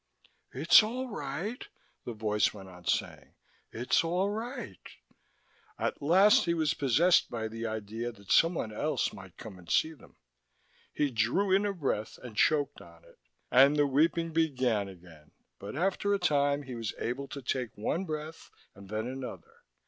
[0.51, 1.63] "It's all right,"
[2.05, 3.35] the voice went on saying.
[3.71, 4.79] "It's all right."
[5.77, 9.93] At last he was possessed by the idea that someone else might come and see
[9.93, 10.15] them.
[10.91, 13.19] He drew in a breath and choked on it,
[13.51, 18.03] and the weeping began again, but after a time he was able to take one
[18.05, 19.65] breath and then another.